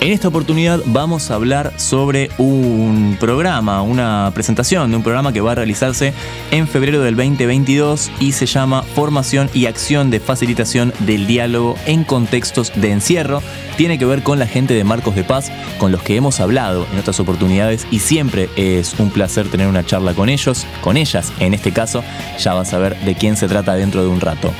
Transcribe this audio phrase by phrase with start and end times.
[0.00, 5.40] En esta oportunidad vamos a hablar sobre un programa, una presentación de un programa que
[5.40, 6.12] va a realizarse
[6.50, 12.04] en febrero del 2022 y se llama Formación y Acción de Facilitación del Diálogo en
[12.04, 13.42] Contextos de Encierro.
[13.78, 16.86] Tiene que ver con la gente de Marcos de Paz, con los que hemos hablado
[16.92, 21.32] en otras oportunidades y siempre es un placer tener una charla con ellos, con ellas
[21.40, 22.04] en este caso.
[22.38, 24.52] Ya vas a ver de quién se trata dentro de un rato.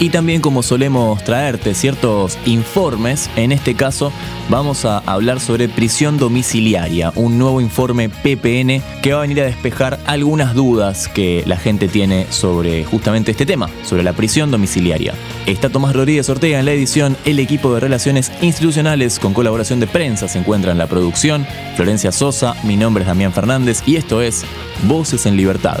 [0.00, 4.10] Y también como solemos traerte ciertos informes, en este caso
[4.48, 9.44] vamos a hablar sobre prisión domiciliaria, un nuevo informe PPN que va a venir a
[9.44, 15.12] despejar algunas dudas que la gente tiene sobre justamente este tema, sobre la prisión domiciliaria.
[15.44, 19.86] Está Tomás Rodríguez Ortega en la edición, el equipo de relaciones institucionales con colaboración de
[19.86, 21.46] prensa se encuentra en la producción,
[21.76, 24.46] Florencia Sosa, mi nombre es Damián Fernández y esto es
[24.88, 25.80] Voces en Libertad.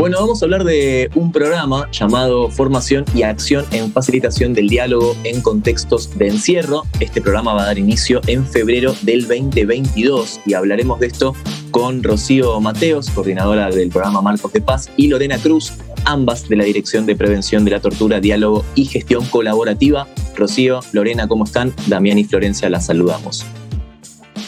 [0.00, 5.14] Bueno, vamos a hablar de un programa llamado Formación y Acción en Facilitación del Diálogo
[5.24, 6.84] en Contextos de Encierro.
[7.00, 11.36] Este programa va a dar inicio en febrero del 2022 y hablaremos de esto
[11.70, 15.74] con Rocío Mateos, coordinadora del programa Marcos de Paz, y Lorena Cruz,
[16.06, 20.08] ambas de la Dirección de Prevención de la Tortura, Diálogo y Gestión Colaborativa.
[20.34, 21.74] Rocío, Lorena, ¿cómo están?
[21.88, 23.44] Damián y Florencia las saludamos.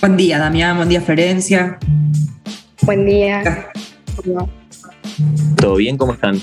[0.01, 0.79] Buen día, Damián.
[0.79, 1.79] Buen día, Florencia.
[2.81, 3.71] Buen día.
[5.57, 5.97] ¿Todo bien?
[5.97, 6.41] ¿Cómo están?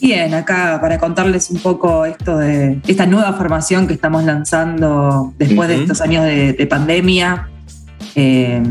[0.00, 5.68] Bien, acá para contarles un poco esto de esta nueva formación que estamos lanzando después
[5.68, 7.48] de estos años de, pandemia.
[8.14, 8.62] Eh,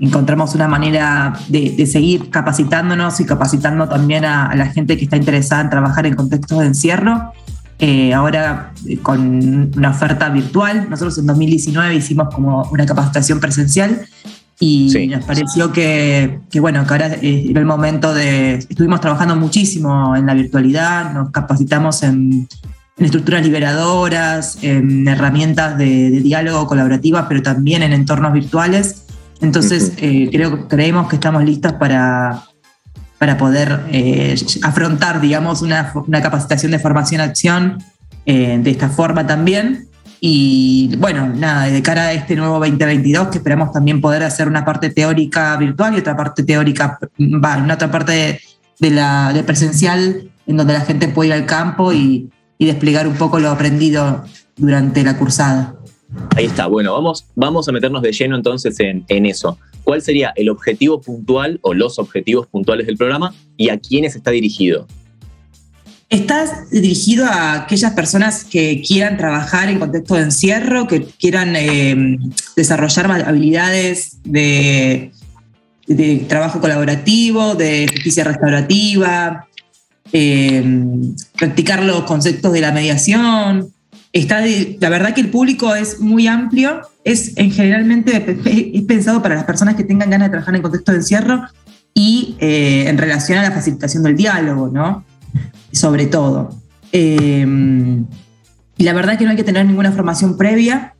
[0.00, 5.62] encontramos una manera de, seguir capacitándonos y capacitando también a, la gente que está interesada
[5.62, 7.32] en trabajar en contextos de encierro.
[7.78, 14.06] Eh, ahora eh, con una oferta virtual, nosotros en 2019 hicimos como una capacitación presencial
[14.64, 18.54] y nos pareció que, bueno, que ahora era el momento de...
[18.54, 22.46] Estuvimos trabajando muchísimo en la virtualidad, nos capacitamos en,
[22.96, 29.02] estructuras liberadoras, en herramientas de, diálogo colaborativa, pero también en entornos virtuales.
[29.40, 32.44] Entonces, eh, creo, creemos que estamos listas para,
[33.18, 35.92] para poder eh, afrontar, digamos, una,
[36.22, 37.82] capacitación de formación-acción
[38.26, 39.88] eh, de esta forma también.
[40.24, 44.64] Y bueno, nada, de cara a este nuevo 2022, que esperamos también poder hacer una
[44.64, 48.40] parte teórica virtual y otra parte teórica, va, una otra parte
[48.78, 52.30] de, la, de presencial, en donde la gente puede ir al campo y,
[52.60, 54.22] desplegar un poco lo aprendido
[54.54, 55.74] durante la cursada.
[56.36, 59.58] Ahí está, bueno, vamos, vamos a meternos de lleno entonces en, en, eso.
[59.82, 64.30] ¿Cuál sería el objetivo puntual o los objetivos puntuales del programa y a quiénes está
[64.30, 64.86] dirigido?
[66.12, 72.18] Estás dirigido a aquellas personas que quieran trabajar en contexto de encierro, que quieran eh,
[72.54, 75.10] desarrollar habilidades de,
[76.28, 79.48] trabajo colaborativo, de justicia restaurativa,
[80.12, 80.62] eh,
[81.38, 83.72] practicar los conceptos de la mediación.
[84.12, 84.42] Está,
[84.80, 89.44] la verdad que el público es muy amplio, es en generalmente es pensado para las
[89.44, 91.40] personas que tengan ganas de trabajar en contexto de encierro
[91.94, 95.06] y eh, en relación a la facilitación del diálogo, ¿no?
[95.72, 96.50] Sobre todo.
[96.92, 97.46] Eh,
[98.76, 100.94] y la verdad es que no hay que tener ninguna formación previa.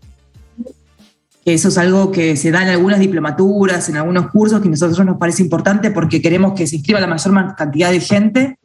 [1.44, 5.04] Eso es algo que se da en algunas diplomaturas, en algunos cursos, que a nosotros
[5.04, 8.58] nos parece importante porque queremos que se inscriba la mayor cantidad de gente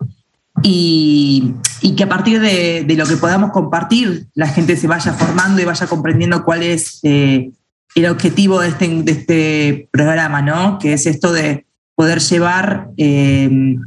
[0.62, 1.56] y,
[1.96, 5.88] que a partir de, lo que podamos compartir, la gente se vaya formando y vaya
[5.88, 7.50] comprendiendo cuál es eh,
[7.96, 10.78] el objetivo de este, de este programa, ¿no?
[10.78, 11.66] Que es esto de
[11.96, 13.78] poder llevar eh,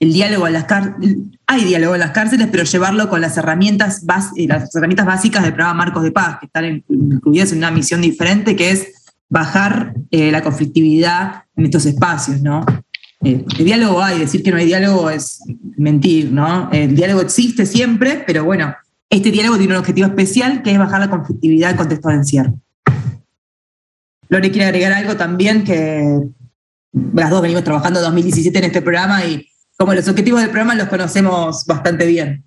[0.00, 1.16] el diálogo en las cárceles,
[1.46, 4.04] hay diálogo en las cárceles, pero llevarlo con las herramientas,
[4.36, 8.00] eh, las herramientas básicas del programa Marcos de Paz, que están incluidas en una misión
[8.00, 8.88] diferente, que es
[9.28, 12.64] bajar eh, la conflictividad en estos espacios, ¿no?
[13.24, 15.42] Eh, el diálogo hay, decir que no hay diálogo es
[15.76, 16.70] mentir, ¿no?
[16.70, 18.74] El diálogo existe siempre, pero bueno,
[19.10, 22.54] este diálogo tiene un objetivo especial que es bajar la conflictividad en contexto de encierro.
[24.28, 26.20] Lore quiere agregar algo también que
[27.14, 29.47] las dos venimos trabajando en 2017 en este programa y
[29.78, 32.44] como los objetivos del programa los conocemos bastante bien.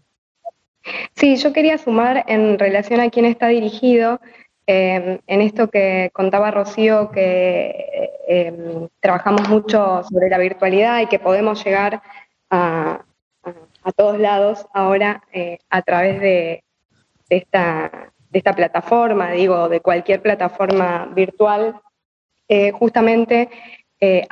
[1.16, 4.20] Sí, yo quería sumar en relación a quién está dirigido,
[4.68, 11.20] em, en esto que contaba Rocío, que em, trabajamos mucho sobre la virtualidad y que
[11.20, 12.02] podemos llegar
[12.50, 13.06] a,
[13.96, 16.64] todos lados ahora eh, a través de,
[17.30, 21.76] esta, de esta plataforma, digo, de cualquier plataforma virtual,
[22.48, 23.50] eh, justamente
[24.00, 24.28] eh,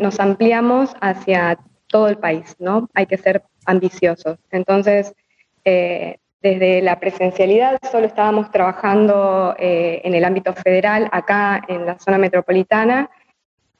[0.00, 2.88] nos ampliamos hacia todo el país, ¿no?
[2.94, 4.38] Hay que ser ambiciosos.
[4.50, 5.14] Entonces,
[5.64, 12.18] eh, desde la presencialidad solo estábamos trabajando en el ámbito federal, acá en la zona
[12.18, 13.08] metropolitana,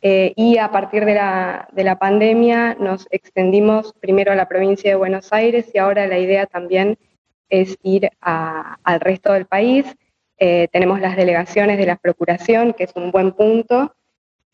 [0.00, 4.96] y a partir de la, de la, pandemia nos extendimos primero a la provincia de
[4.96, 6.96] Buenos Aires y ahora la idea también
[7.48, 9.86] es ir al resto del país.
[10.38, 13.94] Eh, tenemos las delegaciones de la Procuración, que es un buen punto,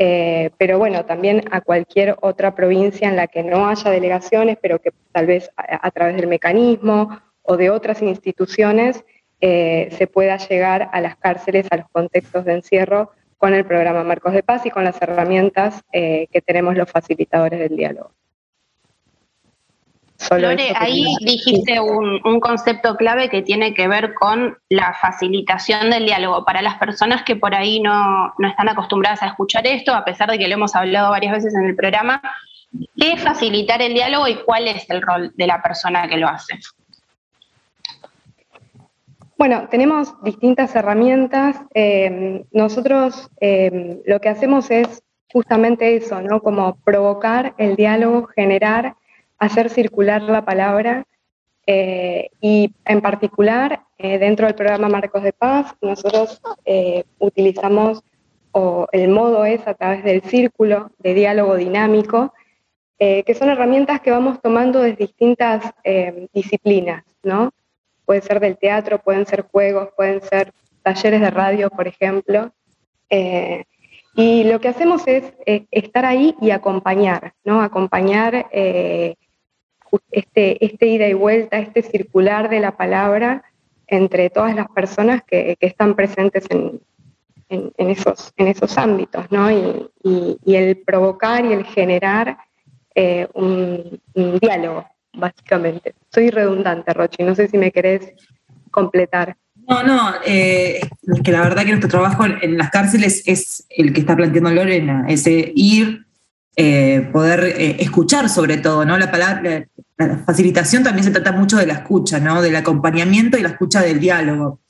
[0.03, 4.79] eh, pero bueno, también a cualquier otra provincia en la que no haya delegaciones, pero
[4.79, 9.05] que tal vez a, través del mecanismo o de otras instituciones
[9.43, 14.03] eh, se pueda llegar a las cárceles, a los contextos de encierro con el programa
[14.03, 18.13] Marcos de Paz y con las herramientas que tenemos los facilitadores del diálogo.
[20.31, 26.45] Lore, ahí dijiste un, concepto clave que tiene que ver con la facilitación del diálogo.
[26.45, 30.39] Para las personas que por ahí no, están acostumbradas a escuchar esto, a pesar de
[30.39, 32.21] que lo hemos hablado varias veces en el programa,
[32.97, 36.29] ¿qué es facilitar el diálogo y cuál es el rol de la persona que lo
[36.29, 36.59] hace?
[39.39, 41.57] Bueno, tenemos distintas herramientas.
[41.75, 45.03] Eh, nosotros eh, lo que hacemos es
[45.33, 46.41] justamente eso, ¿no?
[46.41, 48.97] Como provocar el diálogo, generar
[49.41, 51.05] hacer circular la palabra
[51.67, 58.03] eh, y en particular eh, dentro del programa Marcos de Paz nosotros eh, utilizamos
[58.53, 62.35] o el modo es a través del círculo de diálogo dinámico,
[62.99, 65.73] que son herramientas que vamos tomando de distintas
[66.35, 67.51] disciplinas, ¿no?
[68.05, 70.53] Puede ser del teatro, pueden ser juegos, pueden ser
[70.83, 72.53] talleres de radio, por ejemplo.
[73.09, 75.33] y lo que hacemos es
[75.71, 77.63] estar ahí y acompañar, ¿no?
[77.63, 78.49] Acompañar
[80.11, 83.45] este, este ida y vuelta, este circular de la palabra
[83.87, 86.81] entre todas las personas que, están presentes en,
[87.77, 89.51] esos, en esos ámbitos, ¿no?
[89.51, 92.39] Y, el provocar y el generar
[92.95, 94.01] eh, un,
[94.41, 95.95] diálogo, básicamente.
[96.13, 98.13] Soy redundante, Rochi, no sé si me querés
[98.71, 99.37] completar.
[99.69, 100.81] No, no, eh,
[101.25, 105.07] que la verdad que nuestro trabajo en, las cárceles es el que está planteando Lorena,
[105.09, 106.07] ese ir,
[106.57, 108.99] eh, poder eh, escuchar sobre todo, ¿no?
[108.99, 109.67] La palabra,
[109.97, 112.43] la, facilitación también se trata mucho de la escucha, ¿no?
[112.43, 114.61] Del acompañamiento y la escucha del diálogo.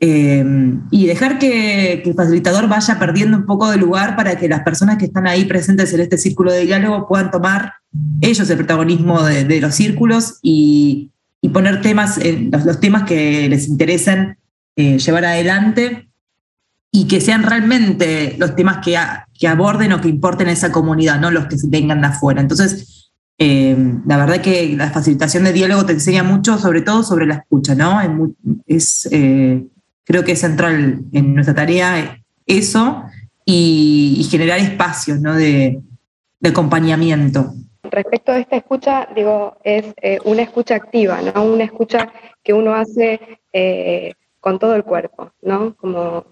[0.00, 0.44] Eh,
[0.90, 4.96] y dejar que, el facilitador vaya perdiendo un poco de lugar para que las personas
[4.96, 7.74] que están ahí presentes en este círculo de diálogo puedan tomar
[8.20, 11.12] ellos el protagonismo de, los círculos y,
[11.52, 12.18] poner temas,
[12.50, 14.38] los, los, temas que les interesen
[14.76, 16.08] llevar adelante
[16.90, 18.96] y que sean realmente los temas que,
[19.42, 22.40] que aborden o que importen a esa comunidad, no los que vengan de afuera.
[22.40, 27.26] Entonces, eh, la verdad que la facilitación de diálogo te enseña mucho, sobre todo sobre
[27.26, 28.00] la escucha, ¿no?
[28.68, 29.66] Es, eh,
[30.04, 33.02] creo que es central en nuestra tarea eso
[33.44, 35.34] y, generar espacios ¿no?
[35.34, 35.80] de,
[36.44, 37.52] acompañamiento.
[37.82, 41.46] Respecto a esta escucha, digo, es eh, una escucha activa, ¿no?
[41.46, 42.12] Una escucha
[42.44, 43.18] que uno hace
[44.38, 45.74] con todo el cuerpo, ¿no?
[45.74, 46.26] Como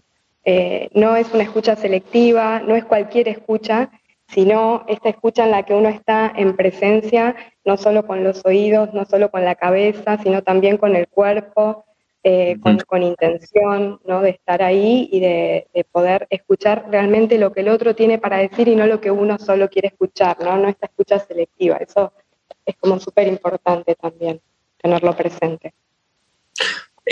[0.45, 3.91] eh, no es una escucha selectiva, no es cualquier escucha,
[4.29, 8.95] sino esta escucha en la que uno está en presencia, no solo con los oídos,
[8.95, 11.85] no solo con la cabeza, sino también con el cuerpo,
[12.23, 14.21] eh, con, intención ¿no?
[14.21, 18.69] de estar ahí y de, poder escuchar realmente lo que el otro tiene para decir
[18.69, 21.77] y no lo que uno solo quiere escuchar, no, no esta escucha selectiva.
[21.79, 22.13] Eso
[22.67, 24.41] es como súper importante también,
[24.81, 25.73] tenerlo presente.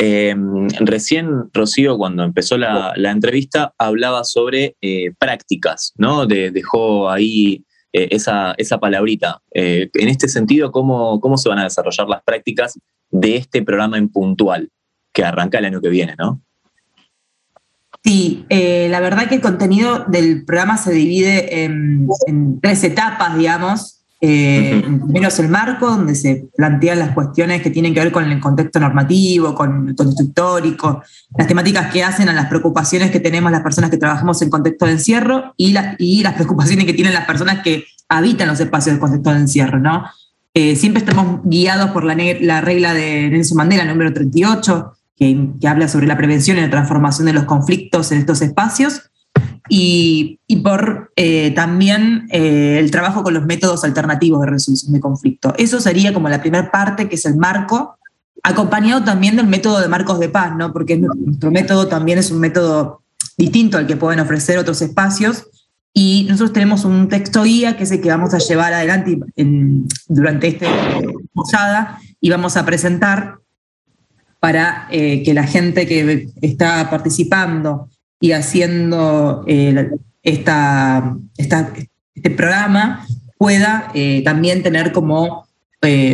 [0.00, 0.32] Eh,
[0.78, 6.24] recién Rocío, cuando empezó la, entrevista, hablaba sobre eh, prácticas, ¿no?
[6.24, 9.42] dejó ahí eh, esa, esa, palabrita.
[9.50, 12.78] en este sentido, ¿cómo, ¿cómo se van a desarrollar las prácticas
[13.10, 14.70] de este programa en puntual
[15.12, 16.40] que arranca el año que viene, ¿no?
[18.04, 22.06] Sí, la verdad que el contenido del programa se divide en
[22.62, 23.97] tres etapas, digamos.
[24.20, 28.24] Eh, primero es el marco, donde se plantean las cuestiones que tienen que ver con
[28.24, 31.02] el contexto normativo, con el contexto histórico,
[31.36, 34.86] las temáticas que hacen a las preocupaciones que tenemos las personas que trabajamos en contexto
[34.86, 39.00] de encierro y, y las preocupaciones que tienen las personas que habitan los espacios del
[39.00, 39.78] contexto de encierro.
[39.78, 40.04] ¿no?
[40.52, 45.68] Eh, siempre estamos guiados por la, la, regla de Nelson Mandela, número 38, que, que
[45.68, 49.10] habla sobre la prevención y la transformación de los conflictos en estos espacios
[49.68, 55.54] y, por eh, también eh, el trabajo con los métodos alternativos de resolución de conflicto.
[55.56, 57.98] Eso sería como la primera parte, que es el marco
[58.42, 60.72] acompañado también del método de Marcos de Paz, ¿no?
[60.72, 63.02] porque nuestro método también es un método
[63.36, 65.46] distinto al que pueden ofrecer otros espacios.
[65.92, 69.18] Y nosotros tenemos un texto guía que es el que vamos a llevar adelante
[70.06, 70.66] durante esta
[71.32, 73.38] posada y vamos a presentar
[74.38, 77.88] para eh, que la gente que está participando
[78.20, 79.90] y haciendo eh,
[80.22, 81.90] este
[82.36, 83.06] programa
[83.36, 85.46] pueda eh, también tener como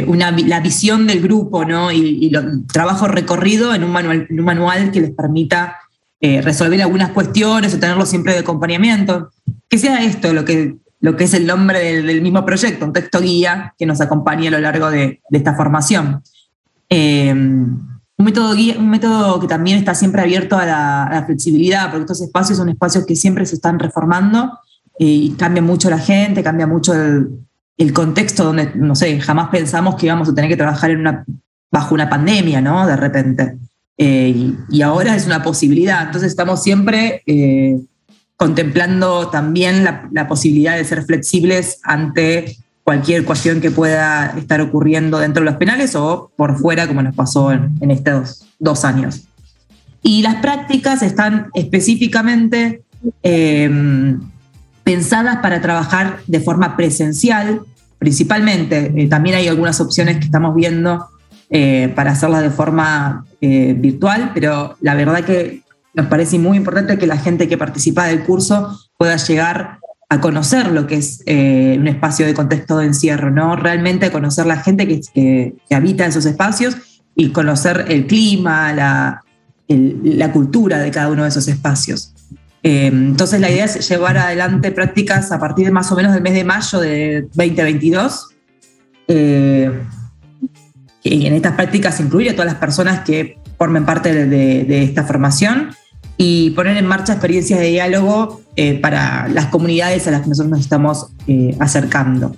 [0.07, 1.91] una, la visión del grupo ¿no?
[1.91, 5.79] y, el trabajo recorrido en un, manual, un manual que les permita
[6.21, 9.31] resolver algunas cuestiones o tenerlo siempre de acompañamiento.
[9.69, 13.21] Que sea esto lo que, lo que es el nombre del, mismo proyecto, un texto
[13.21, 16.23] guía que nos acompañe a lo largo de esta formación.
[18.16, 22.59] Un método, un método que también está siempre abierto a la, flexibilidad, porque estos espacios
[22.59, 24.59] son espacios que siempre se están reformando
[24.99, 29.97] eh, y cambia mucho la gente, cambia mucho el, contexto donde, no sé, jamás pensamos
[29.97, 31.25] que íbamos a tener que trabajar
[31.71, 32.87] bajo una pandemia, ¿no?
[32.87, 33.56] De repente.
[33.97, 36.02] Eh, y, ahora es una posibilidad.
[36.06, 37.80] Entonces estamos siempre eh,
[38.37, 45.43] contemplando también la, posibilidad de ser flexibles ante cualquier cuestión que pueda estar ocurriendo dentro
[45.43, 49.23] de los penales o por fuera, como nos pasó en, estos dos años.
[50.03, 52.83] Y las prácticas están específicamente
[53.23, 54.21] em,
[54.85, 57.62] pensadas para trabajar de forma presencial,
[57.99, 58.93] principalmente.
[58.95, 61.09] Eh, también hay algunas opciones que estamos viendo
[61.49, 65.62] eh, para hacerlas de forma eh, virtual, pero la verdad que
[65.95, 70.71] nos parece muy importante que la gente que participa del curso pueda llegar a conocer
[70.71, 73.57] lo que es eh, un espacio de contexto de encierro, ¿no?
[73.57, 76.77] Realmente conocer la gente que, que, habita esos espacios
[77.17, 79.21] y conocer el clima, la,
[80.33, 82.13] cultura de cada uno de esos espacios.
[82.63, 86.23] Eh, entonces la idea es llevar adelante prácticas a partir de más o menos del
[86.23, 88.29] mes de mayo de 2022.
[89.09, 89.71] Eh,
[91.03, 95.71] y en estas prácticas incluir a todas las personas que formen parte de esta formación
[96.17, 100.51] y poner en marcha experiencias de diálogo eh, para las comunidades a las que nosotros
[100.51, 102.35] nos estamos eh, acercando.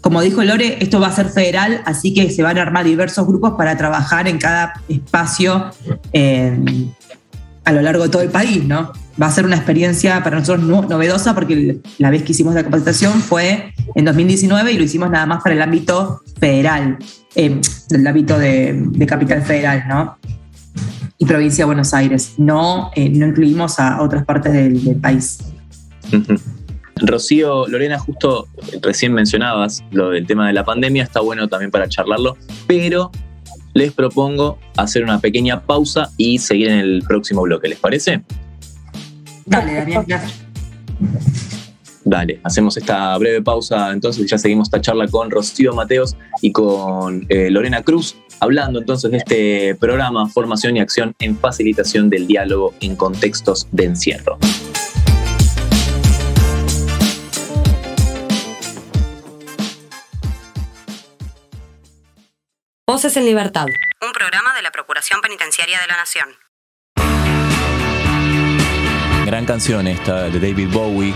[0.00, 3.26] Como dijo Lore, esto va a ser federal, así que se van a armar diversos
[3.26, 5.70] grupos para trabajar en cada espacio
[7.64, 8.92] a lo largo de todo el país, ¿no?
[9.20, 13.20] Va a ser una experiencia para nosotros novedosa porque la vez que hicimos la capacitación
[13.20, 16.98] fue en 2019 y lo hicimos nada más para el ámbito federal,
[17.34, 20.18] eh, el ámbito de, capital federal, ¿no?
[21.16, 22.34] y provincia de Buenos Aires.
[22.38, 25.38] No, eh, no incluimos a otras partes del, país.
[26.96, 28.48] Rocío, Lorena, justo
[28.80, 33.10] recién mencionabas lo del tema de la pandemia, está bueno también para charlarlo, pero
[33.74, 38.22] les propongo hacer una pequeña pausa y seguir en el próximo bloque, ¿les parece?
[39.44, 40.44] Dale, Daniel, gracias.
[42.04, 47.24] Dale, hacemos esta breve pausa entonces ya seguimos esta charla con Rocío Mateos y con
[47.30, 52.74] eh, Lorena Cruz, hablando entonces de este programa Formación y Acción en Facilitación del Diálogo
[52.80, 54.38] en Contextos de Encierro.
[62.94, 63.66] Voces en Libertad.
[64.00, 66.28] Un programa de la Procuración Penitenciaria de la Nación.
[69.26, 71.12] Gran canción esta de David Bowie,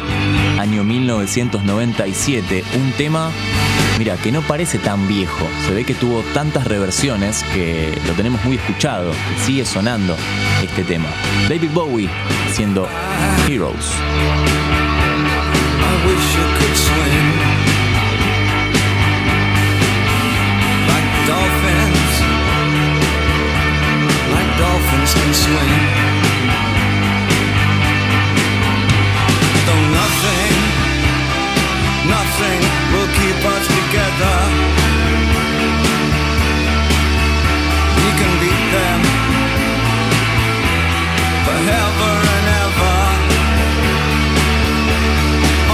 [0.59, 2.65] año 1997.
[2.75, 3.31] Un tema,
[3.97, 5.49] mira, que no parece tan viejo.
[5.67, 10.17] Se ve que tuvo tantas reversiones que lo tenemos muy escuchado, que sigue sonando
[10.61, 11.09] este tema.
[11.49, 12.11] David Bowie
[12.51, 12.89] siendo
[13.49, 13.95] Heroes.
[30.01, 30.55] Nothing
[32.09, 32.61] nothing
[32.93, 34.37] will keep us together.
[38.03, 39.01] We can beat them
[41.47, 42.99] forever and ever.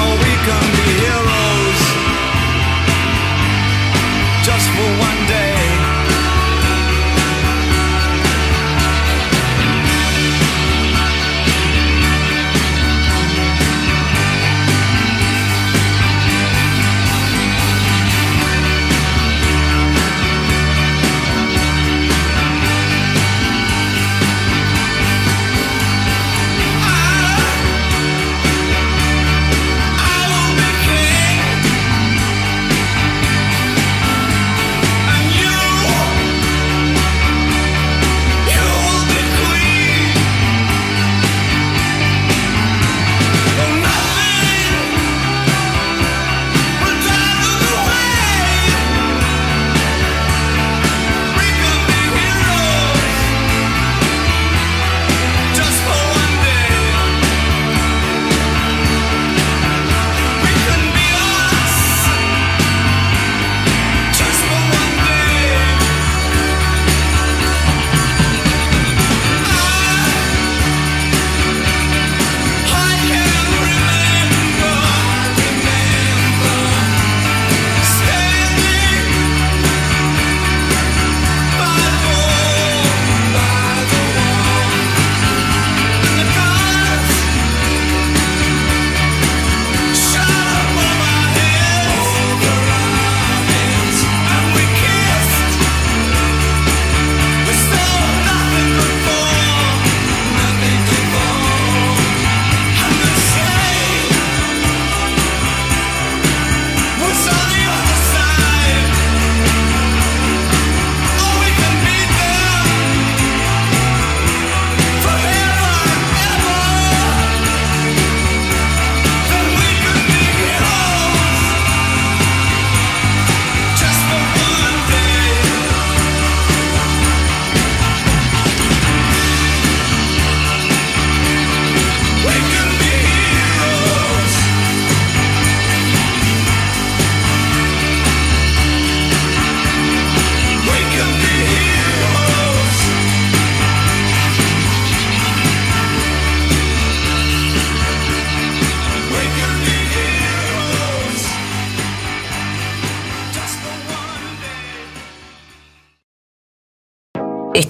[0.00, 1.82] Oh, we can be heroes
[4.46, 5.24] just for one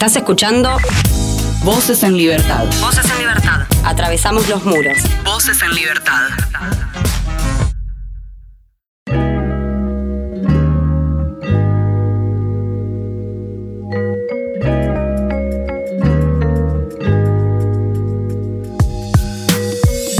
[0.04, 0.68] Estás escuchando
[1.64, 2.66] Voces en Libertad.
[2.82, 3.62] Voces en Libertad.
[3.86, 4.98] Atravesamos los muros.
[5.24, 6.28] Voces en Libertad.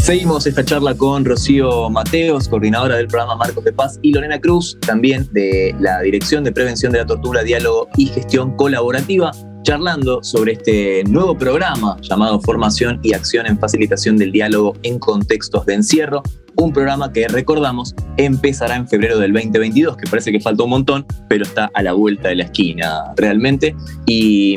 [0.03, 4.79] Seguimos esta charla con Rocío Mateos, coordinadora del programa Marcos de Paz, y Lorena Cruz,
[4.81, 9.31] también de la Dirección de Prevención de la Tortura, Diálogo y Gestión Colaborativa,
[9.65, 15.67] charlando sobre este nuevo programa llamado Formación y Acción en Facilitación del Diálogo en Contextos
[15.67, 16.23] de Encierro,
[16.57, 21.07] un programa que recordamos empezará en febrero del 2022, que parece que falta un montón,
[21.29, 23.75] pero está a la vuelta de la esquina realmente.
[24.07, 24.57] Y,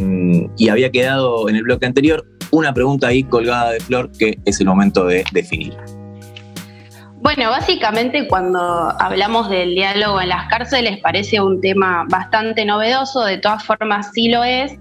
[0.57, 4.59] y había quedado en el bloque anterior una pregunta ahí colgada de flor que es
[4.59, 5.73] el momento de definir.
[7.19, 8.59] Bueno, básicamente cuando
[9.01, 14.29] hablamos del diálogo en las cárceles parece un tema bastante novedoso, de todas formas sí
[14.29, 14.77] lo es,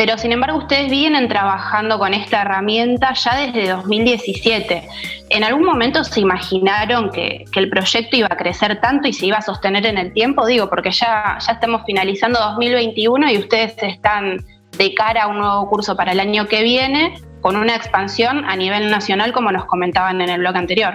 [0.00, 4.88] pero sin embargo ustedes vienen trabajando con esta herramienta ya desde 2017.
[5.28, 9.36] ¿En algún momento se imaginaron que, el proyecto iba a crecer tanto y se iba
[9.36, 10.46] a sostener en el tiempo?
[10.46, 14.42] Digo, porque ya, ya estamos finalizando 2021 y ustedes están
[14.78, 18.56] de cara a un nuevo curso para el año que viene con una expansión a
[18.56, 20.94] nivel nacional como nos comentaban en el blog anterior.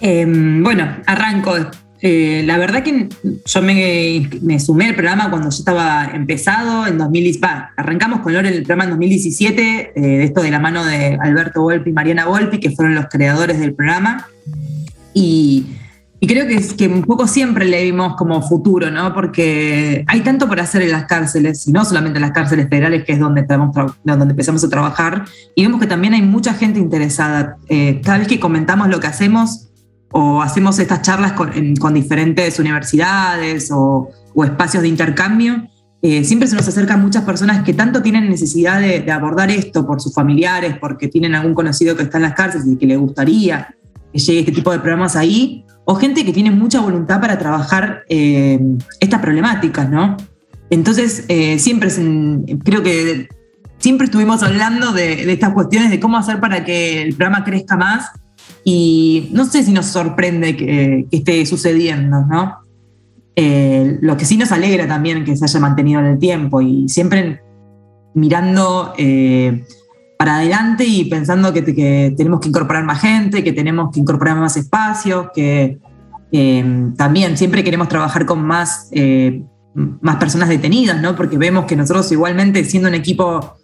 [0.00, 1.54] Eh, bueno, arranco.
[2.02, 3.08] Eh, la verdad que
[3.44, 7.40] yo me, me, sumé al programa cuando yo estaba empezado, en 2010,
[7.76, 11.60] arrancamos con Lore el programa en 2017, eh, de esto de la mano de Alberto
[11.60, 14.26] Volpi y Mariana Volpi, que fueron los creadores del programa.
[15.12, 15.66] Y,
[16.20, 19.12] y creo que, que un poco siempre le vimos como futuro, ¿no?
[19.14, 23.04] Porque hay tanto por hacer en las cárceles, y no solamente en las cárceles federales,
[23.04, 27.56] que es donde, donde empezamos a trabajar, y vemos que también hay mucha gente interesada.
[27.68, 29.69] Eh, cada vez que comentamos lo que hacemos,
[30.12, 34.10] o hacemos estas charlas con, en, con diferentes universidades o,
[34.44, 35.68] espacios de intercambio,
[36.02, 39.86] eh, siempre se nos acercan muchas personas que tanto tienen necesidad de, de, abordar esto
[39.86, 42.96] por sus familiares, porque tienen algún conocido que está en las cárceles y que le
[42.96, 43.74] gustaría
[44.12, 48.04] que llegue este tipo de programas ahí, o gente que tiene mucha voluntad para trabajar
[48.08, 48.58] eh,
[48.98, 50.16] estas problemáticas, ¿no?
[50.70, 51.90] Entonces, eh, siempre
[52.64, 53.28] creo que
[53.78, 57.76] siempre estuvimos hablando de, de estas cuestiones de cómo hacer para que el programa crezca
[57.76, 58.10] más
[58.64, 62.58] y no sé si nos sorprende que, esté sucediendo, ¿no?
[63.36, 66.88] Eh, lo que sí nos alegra también que se haya mantenido en el tiempo y
[66.88, 67.40] siempre
[68.14, 69.64] mirando eh,
[70.18, 74.36] para adelante y pensando que, que, tenemos que incorporar más gente, que tenemos que incorporar
[74.36, 75.78] más espacios, que
[76.32, 79.42] eh, también siempre queremos trabajar con más, eh,
[79.74, 81.16] más personas detenidas, ¿no?
[81.16, 83.56] Porque vemos que nosotros igualmente siendo un equipo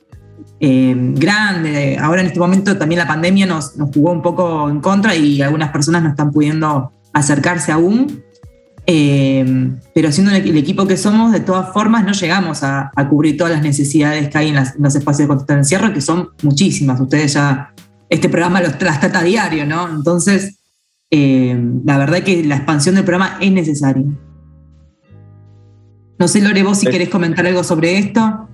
[0.61, 1.99] eh, grande.
[2.01, 5.43] Ahora en este momento también la pandemia nos, nos, jugó un poco en contra y
[5.43, 8.23] algunas personas no están pudiendo acercarse aún.
[8.89, 13.37] Eh, pero siendo el equipo que somos, de todas formas no llegamos a, a cubrir
[13.37, 16.01] todas las necesidades que hay en, las, en los espacios de contexto de encierro, que
[16.01, 17.01] son muchísimas.
[17.01, 17.73] Ustedes ya,
[18.09, 19.89] este programa los, las trata a diario, ¿no?
[19.89, 20.59] Entonces,
[21.11, 24.07] eh, la verdad que la expansión del programa es necesaria.
[26.19, 28.49] No sé, Lore, vos si querés comentar algo sobre esto.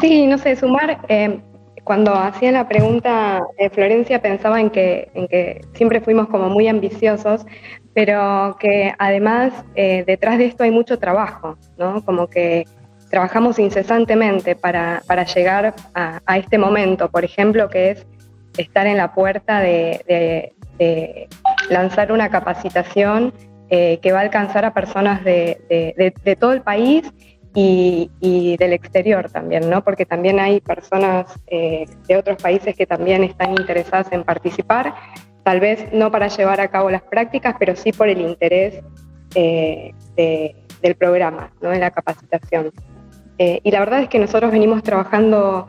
[0.00, 1.40] Sí, no sé, sumar, eh,
[1.84, 7.44] cuando hacía la pregunta, eh, Florencia pensaba en que, siempre fuimos como muy ambiciosos,
[7.94, 12.04] pero que además eh, detrás de esto hay mucho trabajo, ¿no?
[12.04, 12.64] Como que
[13.10, 15.02] trabajamos incesantemente para,
[15.34, 18.06] llegar a, este momento, por ejemplo, que es
[18.56, 20.52] estar en la puerta de,
[21.68, 23.34] lanzar una capacitación
[23.68, 27.12] que va a alcanzar a personas de todo el país
[27.54, 29.84] y, del exterior también, ¿no?
[29.84, 34.94] Porque también hay personas eh, de otros países que también están interesadas en participar,
[35.44, 38.82] tal vez no para llevar a cabo las prácticas, pero sí por el interés
[39.34, 41.70] eh, de, del programa, ¿no?
[41.70, 42.70] De la capacitación.
[43.38, 45.66] Eh, y la verdad es que nosotros venimos trabajando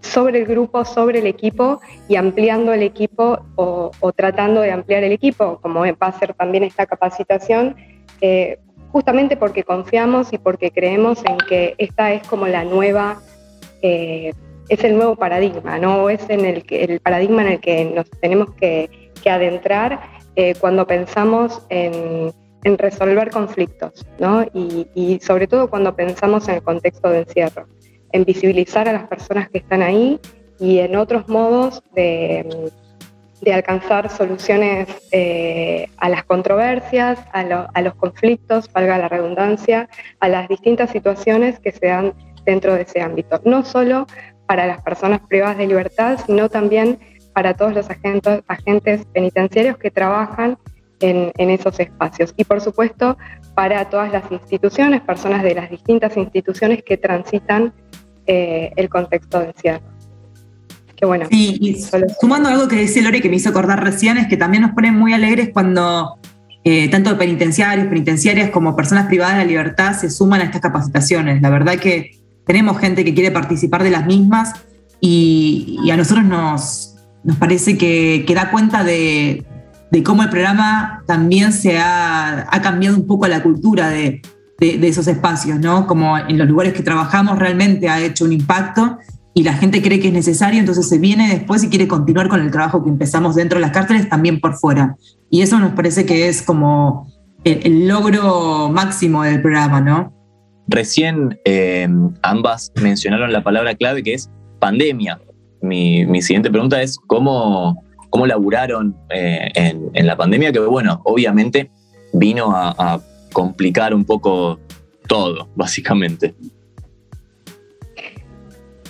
[0.00, 5.12] sobre el grupo, sobre el equipo y ampliando el equipo o, tratando de ampliar el
[5.12, 7.76] equipo, como va a ser también esta capacitación,
[8.92, 13.20] justamente porque confiamos y porque creemos en que esta es como la nueva,
[13.82, 14.32] eh,
[14.68, 16.10] es el nuevo paradigma, ¿no?
[16.10, 20.00] Es en el, que, el paradigma en el que nos tenemos que, que adentrar
[20.34, 22.32] eh, cuando pensamos en,
[22.64, 24.44] en, resolver conflictos, ¿no?
[24.54, 27.66] Y, y sobre todo cuando pensamos en el contexto de encierro,
[28.12, 30.18] en visibilizar a las personas que están ahí
[30.58, 32.70] y en otros modos de
[33.40, 39.88] de alcanzar soluciones eh, a las controversias, a, lo, a, los conflictos, valga la redundancia,
[40.20, 43.40] a las distintas situaciones que se dan dentro de ese ámbito.
[43.44, 44.06] No solo
[44.46, 46.98] para las personas privadas de libertad, sino también
[47.34, 50.56] para todos los agentes, penitenciarios que trabajan
[51.00, 52.32] en, en esos espacios.
[52.36, 53.18] Y por supuesto,
[53.54, 57.74] para todas las instituciones, personas de las distintas instituciones que transitan
[58.26, 59.95] eh, el contexto de encierro.
[60.96, 61.76] Que bueno, Sí, y
[62.20, 64.94] sumando algo que dice Lore que me hizo acordar recién, es que también nos ponen
[64.94, 66.18] muy alegres cuando
[66.64, 71.42] eh, tanto penitenciarios, penitenciarias como personas privadas de la libertad se suman a estas capacitaciones.
[71.42, 74.52] La verdad que tenemos gente que quiere participar de las mismas
[75.00, 79.44] y, y a nosotros nos, nos parece que, que da cuenta de,
[79.90, 84.22] de cómo el programa también se ha, ha cambiado un poco la cultura de,
[84.58, 85.86] de- de esos espacios, ¿no?
[85.86, 88.98] Como en los lugares que trabajamos realmente ha hecho un impacto
[89.36, 92.40] y la gente cree que es necesario, entonces se viene después y quiere continuar con
[92.40, 94.96] el trabajo que empezamos dentro de las cárceles, también por fuera.
[95.28, 97.12] Y eso nos parece que es como
[97.44, 100.10] el, logro máximo del programa, ¿no?
[100.68, 101.86] Recién eh,
[102.22, 105.20] ambas mencionaron la palabra clave que es pandemia.
[105.60, 111.70] Mi, mi siguiente pregunta es cómo, cómo laburaron eh, en, la pandemia, que bueno, obviamente
[112.14, 113.02] vino a
[113.34, 114.58] complicar un poco
[115.06, 116.34] todo, básicamente.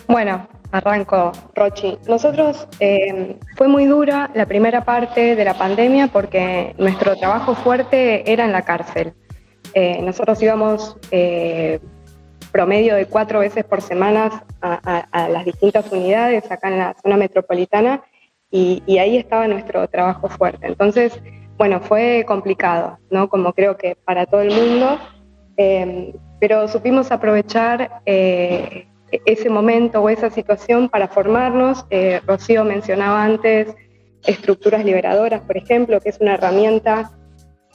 [0.08, 1.98] Bueno, arranco, Rochi.
[2.08, 8.30] Nosotros eh, fue muy dura la primera parte de la pandemia porque nuestro trabajo fuerte
[8.30, 9.14] era en la cárcel.
[9.74, 11.80] Eh, nosotros íbamos eh,
[12.52, 18.02] promedio de cuatro veces por semana a, las distintas unidades acá en la zona metropolitana
[18.50, 20.68] y, ahí estaba nuestro trabajo fuerte.
[20.68, 21.20] Entonces,
[21.58, 23.28] bueno, fue complicado, ¿no?
[23.28, 24.98] Como creo que para todo el mundo,
[26.40, 31.84] pero supimos aprovechar eh, ese momento o esa situación para formarnos.
[31.90, 33.74] Eh, Rocío mencionaba antes
[34.26, 37.12] estructuras liberadoras, por ejemplo, que es una herramienta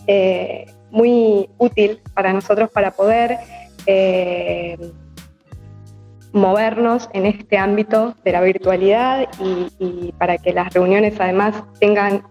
[0.07, 3.37] eh, muy útil para nosotros para poder
[3.85, 4.77] eh,
[6.33, 12.23] movernos en este ámbito de la virtualidad y, para que las reuniones además tengan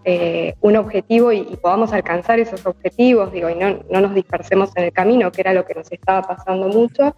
[0.61, 4.85] un objetivo y, y podamos alcanzar esos objetivos, digo, y no, no nos dispersemos en
[4.85, 7.15] el camino, que era lo que nos estaba pasando mucho.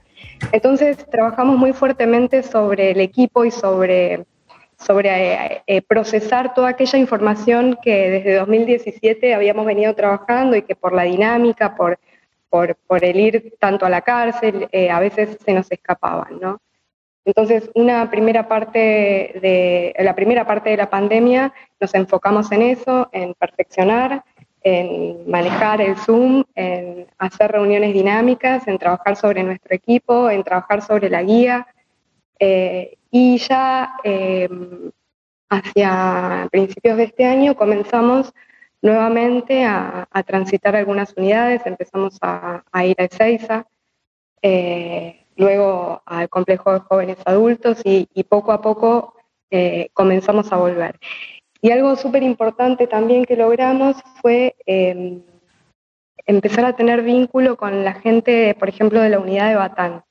[0.52, 4.26] Entonces trabajamos muy fuertemente sobre el equipo y sobre,
[4.78, 10.76] sobre eh, eh, procesar toda aquella información que desde 2017 habíamos venido trabajando y que
[10.76, 12.00] por la dinámica, por,
[12.50, 16.62] por, por el ir tanto a la cárcel, eh, a veces se nos escapaban, ¿no?
[17.26, 18.80] Entonces, una primera parte
[19.42, 24.26] de, la primera parte de la pandemia nos enfocamos en eso, en perfeccionar,
[24.64, 30.82] en manejar el Zoom, en hacer reuniones dinámicas, en trabajar sobre nuestro equipo, en trabajar
[30.82, 31.68] sobre la guía.
[32.40, 34.50] Eh, y ya eh,
[35.50, 38.34] hacia principios de este año comenzamos
[38.82, 43.66] nuevamente a, transitar algunas unidades, empezamos a, ir a Ezeiza,
[44.42, 49.14] eh, luego al complejo de jóvenes adultos y, y poco a poco
[49.56, 51.00] eh, comenzamos a volver.
[51.64, 55.22] Y algo súper importante también que logramos fue eh,
[56.26, 60.04] empezar a tener vínculo con la gente, por ejemplo, de la unidad de Batán,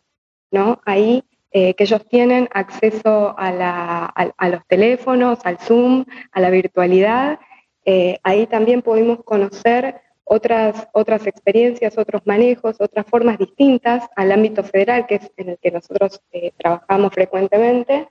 [0.51, 0.81] ¿no?
[0.87, 6.41] Ahí eh, que ellos tienen acceso a, la, a, a, los teléfonos, al Zoom, a
[6.41, 7.39] la virtualidad.
[7.85, 14.65] Eh, ahí también pudimos conocer otras, otras experiencias, otros manejos, otras formas distintas al ámbito
[14.65, 18.09] federal, que es en el que nosotros eh, trabajamos frecuentemente.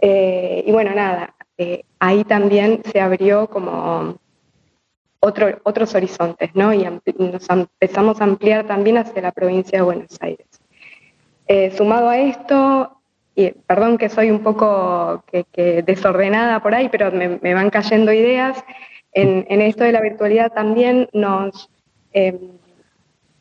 [0.00, 4.16] Y bueno, nada, eh, ahí también se abrió como
[5.20, 6.72] otro, otros horizontes, ¿no?
[6.72, 6.84] Y
[7.18, 10.46] nos empezamos a ampliar también hacia la provincia de Buenos Aires.
[11.48, 13.00] Eh, sumado a esto,
[13.34, 18.64] y perdón que soy un poco desordenada por ahí, pero me, van cayendo ideas,
[19.12, 21.70] en, esto de la virtualidad también nos
[22.12, 22.38] eh,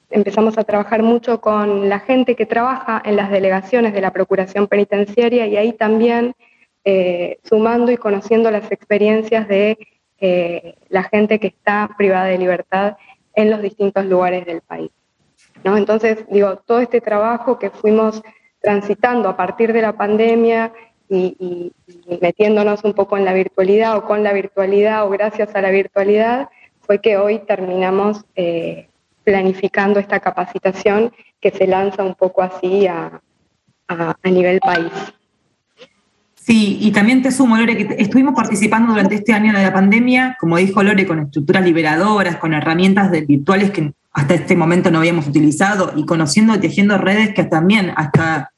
[0.10, 4.68] empezamos a trabajar mucho con la gente que trabaja en las delegaciones de la Procuración
[4.68, 6.34] Penitenciaria y ahí también
[6.90, 9.78] eh, sumando y conociendo las experiencias de
[10.22, 12.96] eh, la gente que está privada de libertad
[13.36, 14.90] en los distintos lugares del país.
[15.66, 15.76] ¿no?
[15.76, 18.22] Entonces, digo, todo este trabajo que fuimos
[18.62, 20.72] transitando a partir de la pandemia
[21.10, 21.74] y,
[22.22, 26.48] metiéndonos un poco en la virtualidad o con la virtualidad o gracias a la virtualidad,
[26.80, 28.88] fue que hoy terminamos eh,
[29.26, 33.22] planificando esta capacitación que se lanza un poco así a
[34.24, 35.17] nivel país.
[36.48, 40.38] Sí, y también te sumo, Lore, que estuvimos participando durante este año de la pandemia,
[40.40, 45.28] como dijo Lore, con estructuras liberadoras, con herramientas virtuales que hasta este momento no habíamos
[45.28, 48.54] utilizado y conociendo y tejiendo redes que también hasta,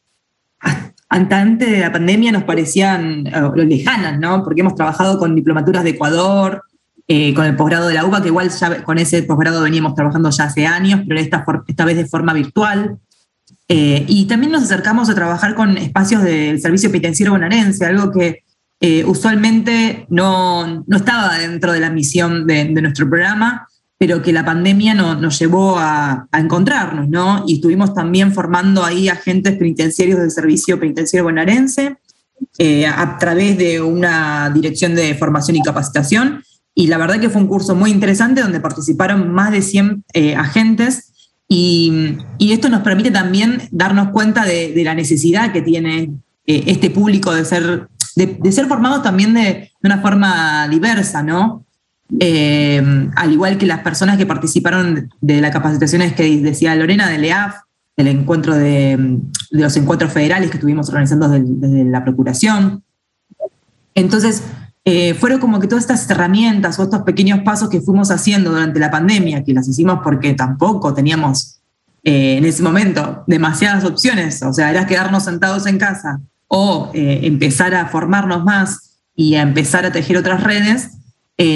[1.09, 4.43] hasta antes de la pandemia nos parecían uh, lejanas, ¿no?
[4.43, 6.61] Porque hemos trabajado con diplomaturas de Ecuador,
[7.07, 10.29] eh, con el posgrado de la UBA, que igual ya con ese posgrado veníamos trabajando
[10.29, 12.99] ya hace años, pero esta, esta vez de forma virtual.
[13.71, 18.43] Eh, y también nos acercamos a trabajar con espacios del servicio penitenciario bonaerense, algo que
[18.81, 23.67] eh, usualmente no, no, estaba dentro de la misión de, de nuestro programa.
[24.01, 27.43] pero que la pandemia no- nos llevó a, a encontrarnos, ¿no?
[27.45, 31.97] Y estuvimos también formando ahí agentes penitenciarios del Servicio Penitenciario Bonaerense
[32.57, 36.41] eh, a través de una dirección de formación y capacitación.
[36.73, 40.33] Y la verdad que fue un curso muy interesante donde participaron más de 100 eh,
[40.35, 41.08] agentes
[41.51, 46.11] y, esto nos permite también darnos cuenta de, la necesidad que tiene
[46.45, 51.65] eh, este público de ser, de, ser formados también de, una forma diversa, ¿no?
[52.19, 52.81] Eh,
[53.15, 57.55] al igual que las personas que participaron de las capacitaciones que decía Lorena del EAF,
[57.97, 58.97] del encuentro de,
[59.51, 62.83] de los encuentros federales que estuvimos organizando desde, desde la Procuración.
[63.95, 64.43] Entonces,
[64.91, 68.79] eh, fueron como que todas estas herramientas o estos pequeños pasos que fuimos haciendo durante
[68.79, 71.59] la pandemia, que las hicimos porque tampoco teníamos
[72.03, 77.19] eh, en ese momento demasiadas opciones, o sea, era quedarnos sentados en casa o eh,
[77.21, 80.95] empezar a formarnos más y a empezar a tejer otras redes,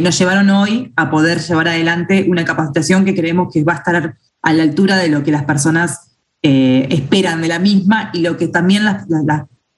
[0.02, 4.16] nos llevaron hoy a poder llevar adelante una capacitación que creemos que va a estar
[4.42, 8.48] a la altura de lo que las personas esperan de la misma y lo que
[8.48, 8.84] también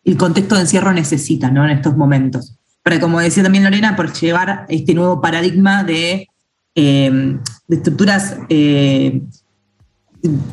[0.03, 1.65] el contexto de encierro necesita ¿no?
[1.65, 2.55] en estos momentos.
[2.85, 6.27] Pero como decía también Lorena, por llevar este nuevo paradigma de,
[6.75, 9.21] eh, de estructuras, eh,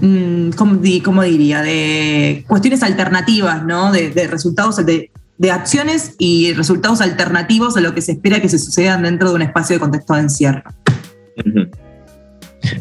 [0.00, 1.60] mm, ¿cómo, di- cómo diría?
[1.60, 3.92] De cuestiones alternativas, ¿no?
[3.92, 8.58] De, resultados, de, de acciones y resultados alternativos a lo que se espera que se
[8.58, 10.62] sucedan dentro de un espacio de contexto de encierro.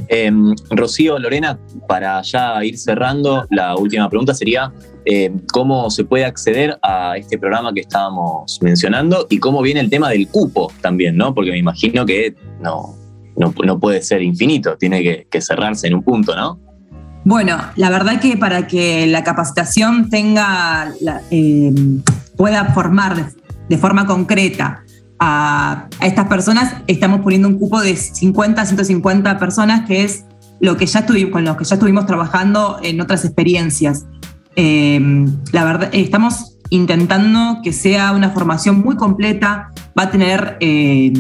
[0.07, 1.59] Em, Rocío, Lorena,
[1.89, 4.71] para ya ir cerrando, la última pregunta sería
[5.05, 9.89] em, cómo se puede acceder a este programa que estábamos mencionando y cómo viene el
[9.89, 11.33] tema del cupo también, ¿no?
[11.33, 12.95] Porque me imagino que no,
[13.35, 16.59] no, no puede ser infinito, tiene que, cerrarse en un punto, ¿no?
[17.23, 20.91] Bueno, la verdad que para que la capacitación tenga,
[21.29, 21.71] eh,
[22.35, 23.31] pueda formar
[23.69, 24.83] de, forma concreta
[25.19, 30.25] a, estas personas, estamos poniendo un cupo de 50 a 150 personas, que es
[30.59, 34.05] lo que ya estuvimos, con los que ya estuvimos trabajando en otras experiencias.
[34.55, 41.11] Eh, la verdad, estamos intentando que sea una formación muy completa, va a tener eh,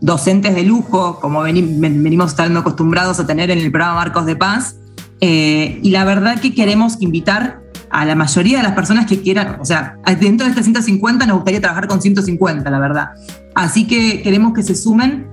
[0.00, 4.26] docentes de lujo, como veni- ven- venimos estando acostumbrados a tener en el programa Marcos
[4.26, 4.76] de Paz,
[5.20, 9.58] eh, y la verdad que queremos invitar a la mayoría de las personas que quieran,
[9.60, 13.08] o sea, dentro de estas 150 nos gustaría trabajar con 150, la verdad.
[13.54, 15.26] Así que queremos que se sumen.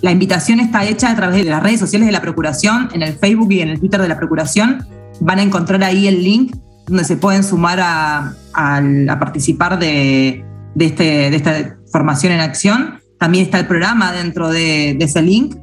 [0.00, 3.14] La invitación está hecha a través de las redes sociales de la Procuración, en el
[3.14, 4.86] Facebook y en el Twitter de la Procuración.
[5.20, 6.54] Van a encontrar ahí el link
[6.86, 10.44] donde se pueden sumar a, a- a participar de,
[10.74, 13.00] de este, de esta formación en acción.
[13.18, 15.56] También está el programa dentro de, de ese link.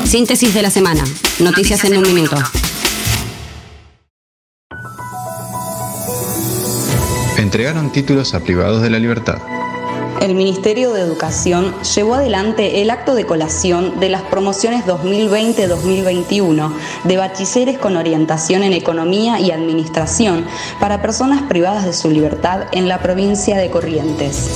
[0.05, 1.03] Síntesis de la semana.
[1.39, 2.35] Noticias, en un minuto.
[7.53, 9.37] Entregaron títulos a privados de la libertad.
[10.21, 17.17] El Ministerio de Educación llevó adelante el acto de colación de las promociones 2020-2021 de
[17.17, 20.47] bachilleres con orientación en economía y administración
[20.79, 24.49] para personas privadas de su libertad en la provincia de Corrientes.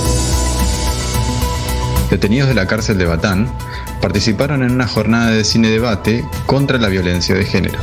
[2.09, 3.47] Detenidos de la cárcel de Batán
[4.01, 7.77] participaron en una jornada de cine debate contra la violencia de género.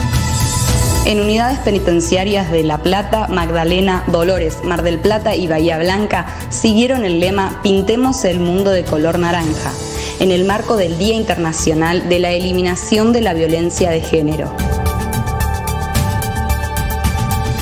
[1.07, 7.05] En unidades penitenciarias de La Plata, Magdalena, Dolores, Mar del Plata y Bahía Blanca siguieron
[7.05, 9.71] el lema Pintemos el mundo de color naranja,
[10.19, 14.57] en el marco del Día Internacional de la Eliminación de la Violencia de Género.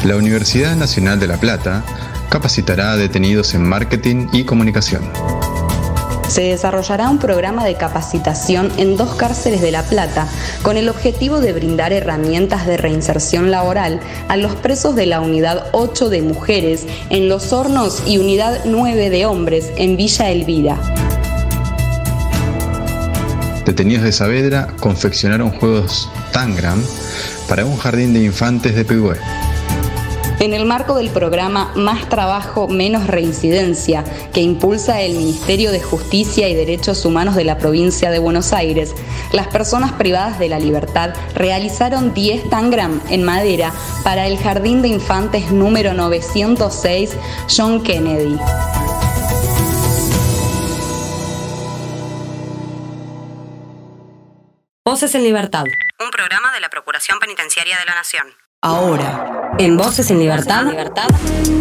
[0.05, 1.83] La Universidad Nacional de La Plata
[2.29, 5.03] capacitará a detenidos en marketing y comunicación.
[6.33, 10.27] Se desarrollará un programa de capacitación en dos cárceles de La Plata
[10.63, 15.67] con el objetivo de brindar herramientas de reinserción laboral a los presos de la Unidad
[15.73, 20.79] 8 de Mujeres en Los Hornos y Unidad 9 de Hombres en Villa Elvira.
[23.67, 26.83] Detenidos de Saavedra confeccionaron juegos Tangram
[27.47, 29.19] para un jardín de infantes de Pigüé.
[30.43, 34.03] En el marco del programa Más Trabajo, Menos Reincidencia,
[34.35, 38.93] que impulsa el Ministerio de Justicia y Derechos Humanos de la provincia de Buenos Aires,
[39.31, 44.89] las personas privadas de la libertad realizaron 10 tangram en madera para el Jardín de
[44.89, 47.17] Infantes número 906
[47.49, 48.37] John Kennedy.
[54.85, 55.67] Voces en Libertad.
[56.01, 58.42] Un programa de la Procuración Penitenciaria de la Nación.
[58.65, 60.67] Ahora, en Voces en Libertad,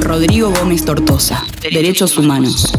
[0.01, 2.71] Rodrigo Gómez Tortosa, Derechos Humanos.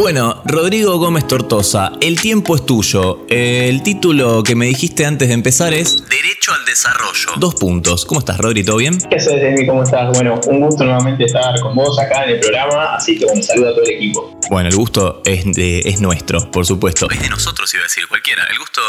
[0.00, 3.20] Bueno, Rodrigo Gómez Tortosa, el tiempo es tuyo.
[3.30, 7.30] El título que me dijiste antes de empezar es Derecho al Desarrollo.
[7.38, 8.04] Dos puntos.
[8.04, 8.62] ¿Cómo estás, Rodri?
[8.62, 8.98] ¿Todo bien?
[9.08, 9.66] ¿Qué haces, Demi?
[9.66, 10.12] ¿Cómo estás?
[10.12, 13.70] Bueno, un gusto nuevamente estar con vos acá en el programa, así que bueno, saludo
[13.70, 14.38] a todo el equipo.
[14.50, 17.08] Bueno, el gusto es, de- es nuestro, por supuesto.
[17.10, 18.42] Es de nosotros, iba a decir cualquiera.
[18.52, 18.82] El gusto.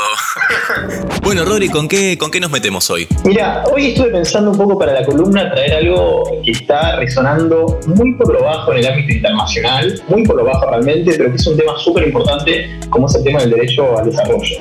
[1.23, 3.07] bueno, Rodri, ¿con qué, ¿con qué nos metemos hoy?
[3.23, 8.13] Mira, hoy estuve pensando un poco para la columna traer algo que está resonando muy
[8.15, 11.47] por lo bajo en el ámbito internacional, muy por lo bajo realmente, pero que es
[11.47, 14.57] un tema súper importante como es el tema del derecho al desarrollo.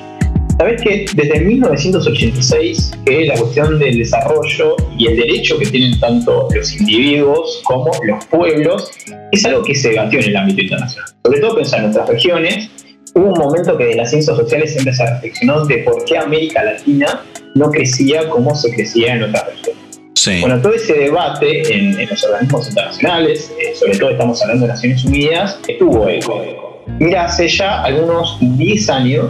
[0.58, 6.48] Sabes que desde 1986 que la cuestión del desarrollo y el derecho que tienen tanto
[6.54, 8.90] los individuos como los pueblos
[9.32, 11.10] es algo que se debatió en el ámbito internacional.
[11.24, 12.70] Sobre todo pensar en nuestras regiones,
[13.14, 16.64] hubo un momento que de las ciencias sociales siempre se reflexionó de por qué América
[16.64, 17.22] Latina
[17.54, 19.85] no crecía como se crecía en otras regiones.
[20.26, 20.40] Sí.
[20.40, 24.72] Bueno, todo ese debate en, en los organismos internacionales, eh, sobre todo estamos hablando de
[24.72, 26.82] Naciones Unidas, tuvo eco.
[26.98, 29.26] Mira, hace ya algunos 10 años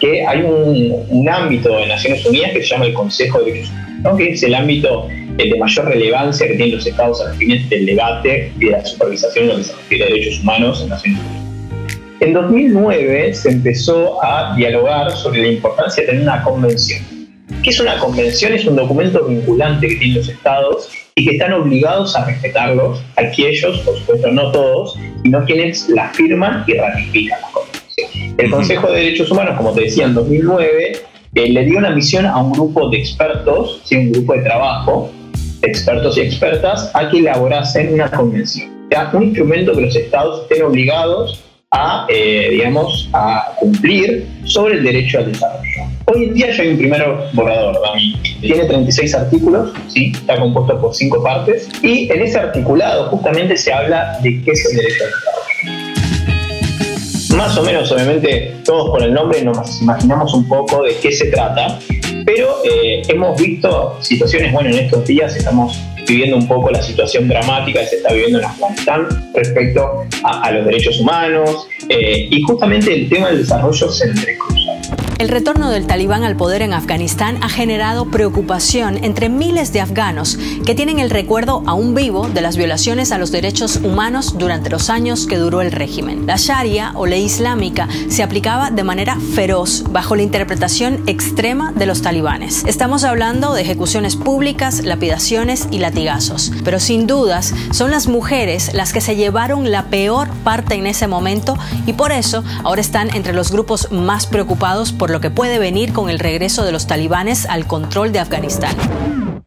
[0.00, 3.70] que hay un, un ámbito de Naciones Unidas que se llama el Consejo de Derechos
[3.70, 4.16] Humanos, ¿no?
[4.16, 5.06] que es el ámbito
[5.38, 8.70] eh, de mayor relevancia que tienen los estados a los fines del debate y de
[8.72, 11.50] la supervisación en lo que se refiere a derechos humanos en Naciones Unidas.
[12.18, 17.04] En 2009 se empezó a dialogar sobre la importancia de tener una convención.
[17.62, 18.54] ¿Qué es una convención?
[18.54, 23.80] Es un documento vinculante que tienen los estados y que están obligados a respetarlos, aquellos,
[23.80, 28.34] por supuesto no todos, sino quienes las firman y ratifican las convenciones.
[28.38, 30.92] El Consejo de Derechos Humanos, como te decía, en 2009
[31.34, 33.96] eh, le dio una misión a un grupo de expertos, ¿sí?
[33.96, 35.10] un grupo de trabajo,
[35.60, 38.70] expertos y expertas, a que elaborasen una convención.
[38.86, 44.74] O sea, un instrumento que los estados estén obligados a, eh, digamos, a cumplir sobre
[44.74, 45.84] el derecho al desarrollo.
[46.06, 48.16] Hoy en día ya hay un primer borrador, Dami.
[48.40, 50.10] Tiene 36 artículos, ¿sí?
[50.12, 54.68] está compuesto por cinco partes, y en ese articulado justamente se habla de qué es
[54.68, 55.40] el derecho al desarrollo.
[57.36, 61.26] Más o menos, obviamente, todos con el nombre nos imaginamos un poco de qué se
[61.26, 61.78] trata,
[62.26, 67.28] pero eh, hemos visto situaciones, bueno, en estos días estamos viviendo un poco la situación
[67.28, 72.92] dramática que se está viviendo en Afganistán respecto a, los derechos humanos eh, y justamente
[72.92, 74.10] el tema del desarrollo se.
[75.20, 80.38] El retorno del talibán al poder en Afganistán ha generado preocupación entre miles de afganos
[80.64, 84.88] que tienen el recuerdo aún vivo de las violaciones a los derechos humanos durante los
[84.88, 86.26] años que duró el régimen.
[86.26, 91.84] La Sharia o ley islámica se aplicaba de manera feroz bajo la interpretación extrema de
[91.84, 92.64] los talibanes.
[92.64, 98.94] Estamos hablando de ejecuciones públicas, lapidaciones y latigazos, pero sin dudas son las mujeres las
[98.94, 103.34] que se llevaron la peor parte en ese momento y por eso ahora están entre
[103.34, 107.46] los grupos más preocupados por lo que puede venir con el regreso de los talibanes
[107.46, 108.76] al control de Afganistán.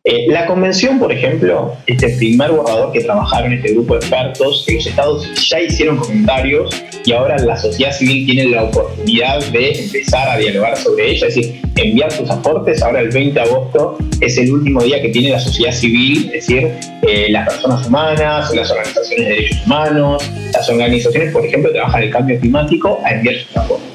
[0.05, 4.85] Eh, la convención, por ejemplo, este primer borrador que trabajaron este grupo de expertos, los
[4.85, 10.37] estados ya hicieron comentarios y ahora la sociedad civil tiene la oportunidad de empezar a
[10.37, 12.83] dialogar sobre ella, es decir, enviar sus aportes.
[12.83, 16.47] Ahora el 20 de agosto es el último día que tiene la sociedad civil, es
[16.47, 16.69] decir,
[17.03, 22.03] eh, las personas humanas, las organizaciones de derechos humanos, las organizaciones, por ejemplo, que trabajan
[22.03, 23.92] el cambio climático, a enviar sus aportes.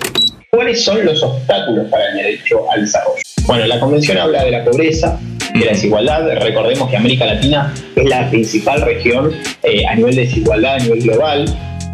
[0.59, 3.23] ¿Cuáles son los obstáculos para el derecho al desarrollo?
[3.47, 5.17] Bueno, la convención habla de la pobreza,
[5.55, 6.29] de la desigualdad.
[6.41, 9.31] Recordemos que América Latina es la principal región
[9.63, 11.45] eh, a nivel de desigualdad a nivel global.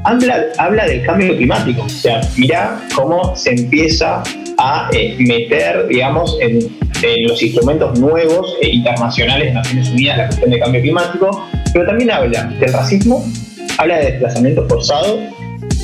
[0.05, 4.23] Habla, habla del cambio climático, o sea, mira cómo se empieza
[4.57, 6.61] a eh, meter, digamos, en,
[7.03, 11.85] en, los instrumentos nuevos e internacionales de Naciones Unidas la cuestión de cambio climático, pero
[11.85, 13.31] también habla del racismo,
[13.77, 15.19] habla de desplazamiento forzado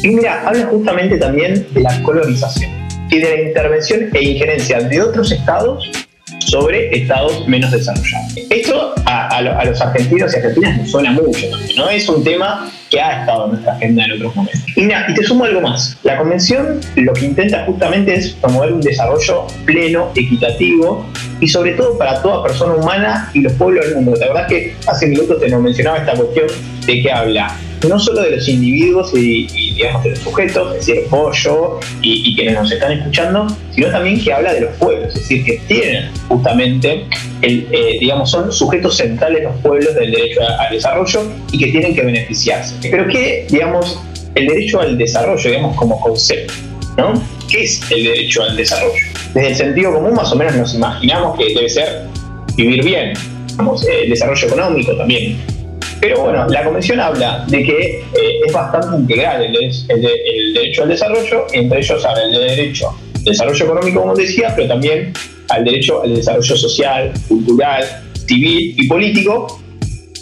[0.03, 2.71] y mira, habla justamente también de la colonización
[3.11, 5.91] y de la intervención e injerencia de otros estados
[6.47, 8.35] sobre estados menos desarrollados.
[8.49, 11.47] Esto a, a, a, los argentinos y argentinas nos suena mucho,
[11.77, 11.91] ¿no?
[11.91, 14.61] Es un tema que ha estado en nuestra agenda en otros momentos.
[14.75, 15.97] Y, mira, y te sumo algo más.
[16.03, 21.07] La convención lo que intenta justamente es promover un desarrollo pleno, equitativo
[21.41, 24.15] y sobre todo para toda persona humana y los pueblos del mundo.
[24.19, 26.47] La verdad es que hace minutos te nos mencionaba esta cuestión
[26.87, 27.57] de que habla
[27.89, 32.35] no solo de los individuos y, digamos de los sujetos, es decir, vos, yo y,
[32.35, 36.11] quienes nos están escuchando, sino también que habla de los pueblos, es decir, que tienen
[36.29, 37.07] justamente,
[37.43, 41.23] el, eh, digamos, son sujetos centrales los pueblos del derecho al desarrollo
[41.53, 42.77] y que tienen que beneficiarse.
[42.83, 44.01] Pero que, digamos,
[44.35, 46.53] el derecho al desarrollo, digamos, como concepto,
[46.97, 47.13] ¿no?
[47.49, 49.03] ¿Qué es el derecho al desarrollo?
[49.35, 52.07] Desde el sentido común, más o menos nos imaginamos que debe ser
[52.57, 53.13] vivir bien,
[53.49, 55.60] digamos, el desarrollo económico también.
[56.01, 61.47] Pero bueno, la Convención habla de que eh, es bastante integral el, derecho al desarrollo,
[61.53, 65.13] entre ellos habla el derecho al desarrollo económico, como decía, pero también
[65.51, 67.85] al derecho al desarrollo social, cultural,
[68.27, 69.61] civil y político,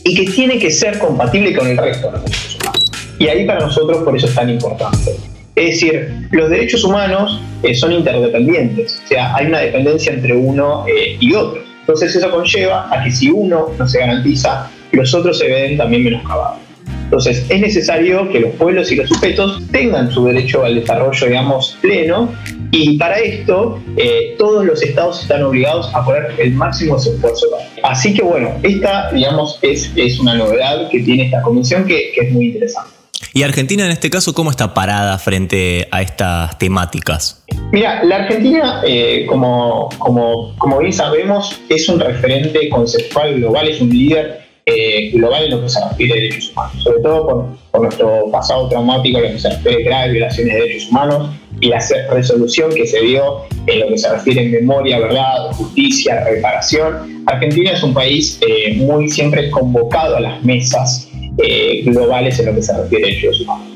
[0.02, 2.92] y que tiene que ser compatible con el resto de los derechos humanos.
[3.20, 5.12] Y ahí para nosotros por eso es tan importante.
[5.54, 10.84] Es decir, los derechos humanos eh, son interdependientes, o sea, hay una dependencia entre uno
[10.88, 11.62] eh, y otro.
[11.80, 16.04] Entonces eso conlleva a que si uno no se garantiza, los otros se ven también
[16.04, 16.58] menoscabados.
[17.04, 21.78] Entonces es necesario que los pueblos y los sujetos tengan su derecho al desarrollo, digamos,
[21.80, 22.34] pleno,
[22.70, 27.12] y para esto eh, todos los estados están obligados a poner el máximo de su
[27.14, 27.46] esfuerzo.
[27.82, 32.26] Así que bueno, esta, digamos, es, es una novedad que tiene esta convención que, que
[32.26, 32.90] es muy interesante.
[33.32, 37.44] ¿Y Argentina en este caso cómo está parada frente a estas temáticas?
[37.72, 43.80] Mira, la Argentina, eh, como, como, como bien sabemos, es un referente conceptual global, es
[43.80, 47.46] un líder eh, global en lo que se refiere a derechos humanos, sobre todo por,
[47.70, 51.30] por, nuestro pasado traumático en lo que se refiere a graves violaciones de derechos humanos
[51.60, 51.80] y la
[52.12, 57.24] resolución que se dio en lo que se refiere a memoria, verdad, justicia, reparación.
[57.26, 61.08] Argentina es un país eh, muy siempre convocado a las mesas
[61.38, 63.66] eh, globales en lo que se refiere a derechos humanos.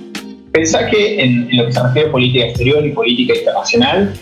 [0.53, 4.13] Pensá que en, en, lo que se refiere a política exterior y política internacional,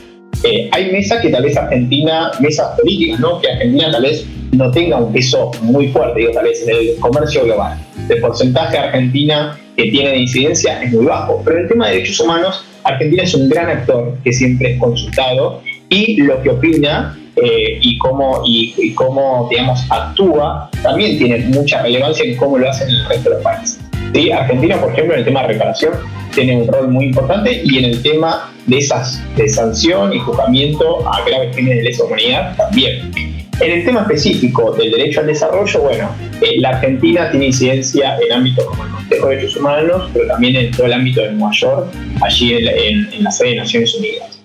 [0.45, 3.41] eh, hay mesas que tal vez Argentina, mesas políticas, ¿no?
[3.41, 6.97] Que Argentina tal vez no tenga un peso muy fuerte, digo, tal vez en el
[6.99, 7.79] comercio global.
[8.09, 11.95] El porcentaje Argentina que tiene de incidencia es muy bajo, pero en el tema de
[11.95, 17.17] derechos humanos, Argentina es un gran actor que siempre es consultado y lo que opina
[17.37, 22.89] eh, y, cómo, y, cómo, digamos, actúa también tiene mucha relevancia en cómo lo hacen
[22.89, 23.81] en el resto de los países.
[24.13, 24.33] ¿Sí?
[24.33, 25.93] Argentina, por ejemplo, en el tema de reparación
[26.35, 31.09] tiene un rol muy importante y en el tema de esas de sanción y juzgamiento
[31.09, 33.30] a graves crímenes de lesa humanidad también.
[33.61, 36.09] En el tema específico del derecho al desarrollo, bueno,
[36.41, 40.57] eh, la Argentina tiene incidencia en ámbitos como el Consejo de Derechos Humanos, pero también
[40.57, 41.87] en todo el ámbito de Nueva York,
[42.23, 44.43] allí en, en, en la sede de Naciones Unidas.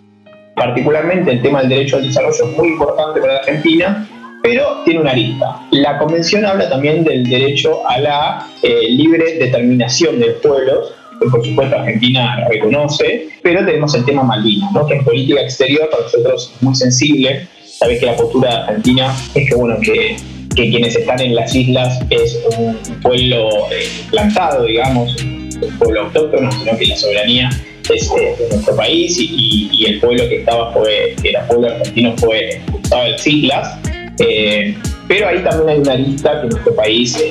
[0.56, 4.08] Particularmente el tema del derecho al desarrollo es muy importante para la Argentina,
[4.44, 5.62] pero tiene una lista.
[5.72, 11.30] La convención habla también del derecho a la eh, libre determinación de los pueblos, que
[11.30, 14.86] por supuesto Argentina reconoce, pero tenemos el tema Malvinas, ¿no?
[14.86, 17.48] que en política exterior para nosotros es muy sensible.
[17.78, 20.16] Sabes que la postura de Argentina es que, bueno, que,
[20.56, 26.50] que quienes están en las islas es un pueblo eh, plantado, digamos, un pueblo autóctono,
[26.54, 27.50] sino que la soberanía
[27.94, 31.68] es eh, de nuestro país y, y, el pueblo que estaba fue, que era pueblo
[31.68, 33.80] argentino fue expulsado de las islas.
[34.20, 34.78] Eh,
[35.10, 37.22] pero ahí también hay una lista que nuestro país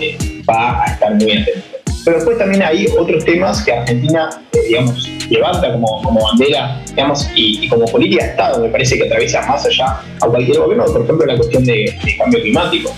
[0.49, 1.74] va a estar muy atento.
[2.05, 4.29] Pero después también hay otros temas que Argentina,
[4.69, 9.47] digamos, levanta como, como bandera, digamos, y, como política de Estado, me parece que atraviesa
[9.47, 12.93] más allá a cualquier gobierno, por ejemplo, la cuestión de, de cambio climático.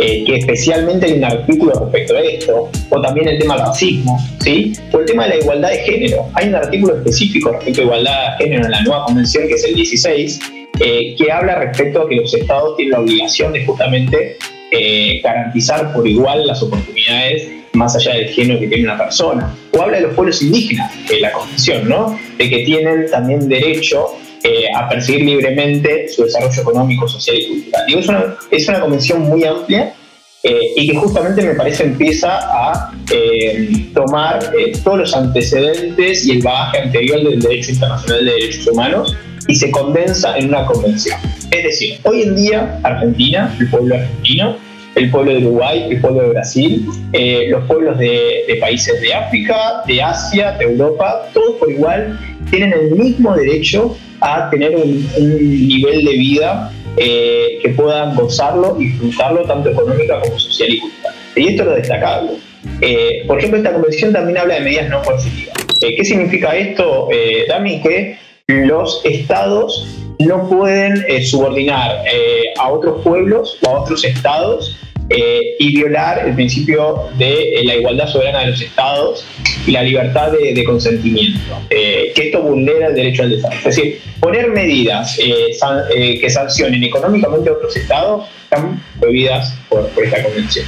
[0.00, 4.16] Eh, que especialmente hay un artículo respecto a esto, o también el tema del racismo,
[4.38, 4.72] ¿sí?
[4.92, 6.24] o el tema de la igualdad de género.
[6.34, 9.64] Hay un artículo específico respecto a igualdad de género en la nueva convención, que es
[9.64, 10.40] el 16,
[10.78, 14.36] eh, que habla respecto a que los estados tienen la obligación de justamente
[14.70, 19.54] eh, garantizar por igual las oportunidades más allá del género que tiene una persona.
[19.72, 22.18] O habla de los pueblos indígenas, de la convención, ¿no?
[22.36, 24.06] De que tienen también derecho
[24.42, 27.86] eh, a perseguir libremente su desarrollo económico, social y cultural.
[27.86, 29.94] Digo, es, una, es una convención muy amplia
[30.44, 36.30] eh, y que justamente me parece empieza a eh, tomar eh, todos los antecedentes y
[36.32, 39.16] el bagaje anterior del derecho internacional de derechos humanos
[39.48, 41.18] y se condensa en una convención.
[41.50, 44.56] Es decir, hoy en día Argentina, el pueblo argentino,
[44.98, 49.82] el pueblo de Uruguay, el pueblo de Brasil, eh, los pueblos de, países de África,
[49.86, 52.18] de Asia, de Europa, todos por igual
[52.50, 55.06] tienen el mismo derecho a tener un,
[55.68, 61.14] nivel de vida eh, que puedan gozarlo y disfrutarlo tanto económica como social y cultural.
[61.36, 62.30] Y esto es lo destacable.
[62.80, 65.54] Eh, por ejemplo, esta convención también habla de medidas no coercitivas.
[65.80, 67.08] ¿Qué significa esto,
[67.48, 67.80] Dami?
[67.80, 68.18] Que
[68.48, 72.02] los estados no pueden subordinar
[72.58, 74.76] a otros pueblos o a otros estados
[75.10, 79.24] eh, y violar el principio de eh, la igualdad soberana de los estados
[79.66, 81.40] y la libertad de, consentimiento,
[81.70, 83.68] eh, que esto vulnera el derecho al desarrollo.
[83.68, 90.66] Es decir, poner medidas que sancionen económicamente a otros estados están prohibidas por, esta convención.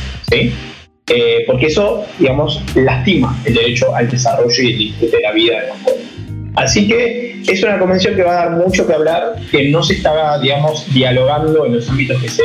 [1.47, 5.67] porque eso, digamos, lastima el derecho al desarrollo y el disfrute de la vida de
[5.69, 6.10] los jóvenes.
[6.57, 9.95] Así que es una convención que va a dar mucho que hablar, que no se
[9.95, 12.43] está, digamos, dialogando en los ámbitos que se,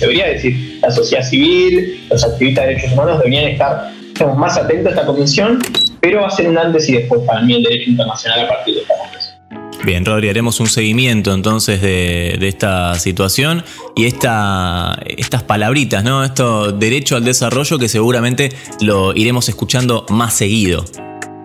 [0.00, 0.78] debería decir.
[0.82, 3.90] La sociedad civil, los activistas de derechos humanos deberían estar
[4.36, 5.58] más atentos a esta convención,
[6.00, 8.74] pero va a ser un antes y después para mí el derecho internacional a partir
[8.74, 9.38] de esta convención.
[9.84, 16.24] Bien, Rodri, haremos un seguimiento entonces de, de esta situación y esta, estas palabritas, ¿no?
[16.24, 18.50] Esto derecho al desarrollo que seguramente
[18.80, 20.84] lo iremos escuchando más seguido.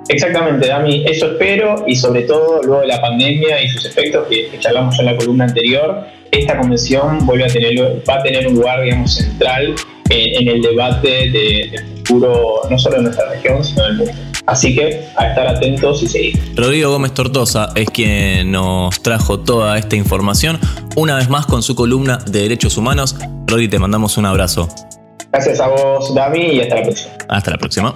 [0.10, 4.48] Exactamente, Dami, eso espero y sobre todo luego de la pandemia y sus efectos que,
[4.50, 8.48] que charlamos ya en la columna anterior, esta convención vuelve a tener, va a tener
[8.48, 9.76] un lugar, digamos, central
[10.10, 14.12] en, en el debate de- del futuro no solo de nuestra región, sino del mundo.
[14.46, 16.38] Así que a estar atentos y seguir.
[16.58, 20.60] Rodrigo Gómez Tortosa es quien nos trajo toda esta información,
[20.98, 23.16] una vez más con su columna de Derechos Humanos.
[23.48, 24.68] Rodri, te mandamos un abrazo.
[25.32, 27.14] Gracias a vos, Dami, y hasta la próxima.
[27.30, 27.96] Hasta la próxima.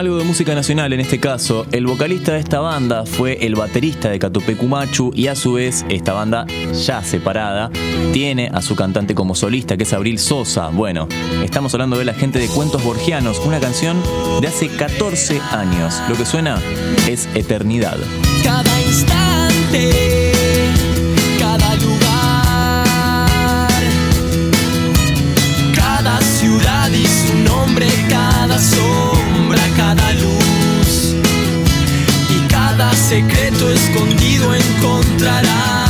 [0.00, 1.66] Algo de música nacional en este caso.
[1.72, 6.14] El vocalista de esta banda fue el baterista de Catupecumachu y a su vez esta
[6.14, 7.70] banda ya separada
[8.10, 10.70] tiene a su cantante como solista que es Abril Sosa.
[10.70, 11.06] Bueno,
[11.44, 14.02] estamos hablando de la gente de Cuentos Borgianos, una canción
[14.40, 16.00] de hace 14 años.
[16.08, 16.58] Lo que suena
[17.06, 17.98] es Eternidad.
[18.42, 20.09] cada instante,
[33.10, 35.89] secreto escondido encontrarás.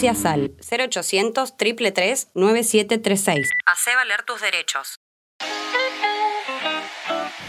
[0.00, 3.48] Denuncias al 0800 333 9736.
[3.66, 5.00] Hacé valer tus derechos.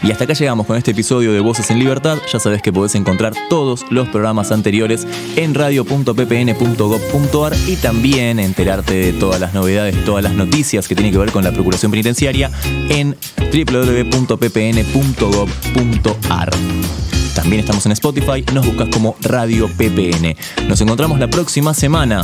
[0.02, 2.18] Y hasta acá llegamos con este episodio de Voces en Libertad.
[2.32, 9.12] Ya sabes que podés encontrar todos los programas anteriores en radio.ppn.gov.ar y también enterarte de
[9.12, 12.50] todas las novedades, todas las noticias que tienen que ver con la Procuración Penitenciaria
[12.88, 13.16] en
[13.52, 14.10] www.ppn.gov.ar.
[17.34, 20.36] También estamos en Spotify, nos buscas como Radio PPN.
[20.68, 22.22] Nos encontramos la próxima semana.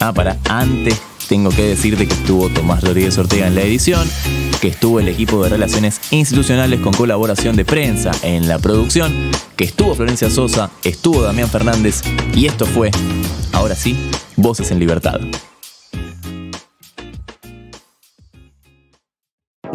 [0.00, 4.08] Ah, para antes tengo que decirte que estuvo Tomás Rodríguez Ortega en la edición,
[4.60, 9.12] que estuvo el equipo de relaciones institucionales con colaboración de prensa en la producción,
[9.56, 12.00] que estuvo Florencia Sosa, estuvo Damián Fernández
[12.34, 12.90] y esto fue,
[13.52, 13.96] ahora sí,
[14.36, 15.20] Voces en Libertad.